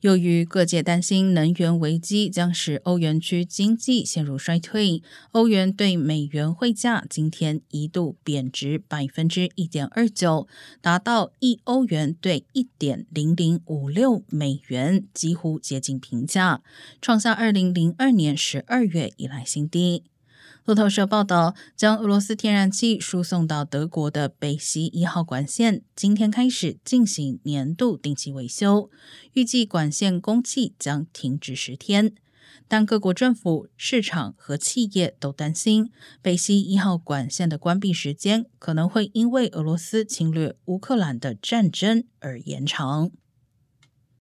[0.00, 10.46] 由于各界担心能源危机将使欧元区经济陷入衰退，欧元对美元汇价今天一度贬值百分之一点二九，
[10.80, 16.62] 达到一欧元兑一点零零五六美元，几乎接近平价，
[17.02, 20.04] 创下二零零二年十二月以来新低。
[20.68, 28.90] 路透社报道，将俄罗斯天然气输送到德国的北溪一号管线今天开始进行年度定期维修，
[29.32, 32.12] 预计管线供气将停止十天。
[32.68, 43.10] 但各国政府、市场和企业都担心，北溪一号管线的关闭时间可能会因为俄罗斯侵略乌克兰的战争而延长。